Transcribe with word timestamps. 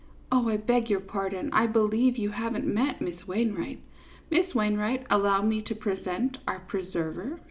Oh, 0.31 0.49
I 0.49 0.57
beg 0.57 0.89
your 0.89 0.99
pardon, 0.99 1.53
I 1.53 1.67
believe 1.67 2.17
you 2.17 2.31
have 2.31 2.55
n't 2.57 2.65
met 2.65 3.01
Miss 3.01 3.27
Wainwright. 3.27 3.83
Miss 4.31 4.51
Wainwright, 4.55 5.05
allow 5.11 5.43
me 5.43 5.61
to 5.61 5.75
present 5.75 6.37
our 6.47 6.61
preserver, 6.61 7.17
Mr. 7.23 7.25
Moorfield." 7.25 7.39